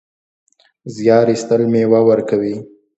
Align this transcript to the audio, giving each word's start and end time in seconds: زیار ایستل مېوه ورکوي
زیار 0.95 1.27
ایستل 1.31 1.61
مېوه 1.71 1.99
ورکوي 2.09 2.55